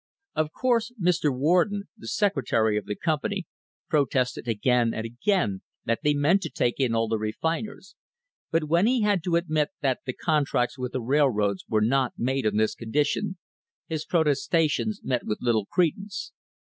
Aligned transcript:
Of 0.33 0.51
course 0.51 0.91
Mr. 0.99 1.25
Warden, 1.31 1.83
the 1.95 2.07
secretary 2.07 2.75
of 2.75 2.87
the 2.87 2.95
company, 2.95 3.45
protested 3.87 4.47
again 4.47 4.95
and 4.95 5.05
again 5.05 5.61
that 5.85 5.99
they 6.01 6.15
meant 6.15 6.41
to 6.41 6.49
take 6.49 6.79
in 6.79 6.95
all 6.95 7.07
the 7.07 7.19
refiners, 7.19 7.95
but 8.49 8.63
when 8.63 8.87
he 8.87 9.01
had 9.03 9.23
to 9.25 9.35
admit 9.35 9.69
that 9.81 9.99
the 10.07 10.13
contracts 10.13 10.75
with 10.79 10.93
the 10.93 11.01
railroads 11.01 11.65
were 11.69 11.81
not 11.85 12.13
made 12.17 12.47
on 12.47 12.57
this 12.57 12.73
condition, 12.73 13.37
his 13.85 14.03
protestations 14.03 15.01
met 15.03 15.23
with 15.23 15.37
little 15.39 15.67
credence. 15.67 16.31